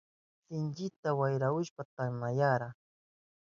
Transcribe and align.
Sinchita 0.45 1.09
wayrahushpan 1.19 1.87
tamyanayan. 1.95 2.73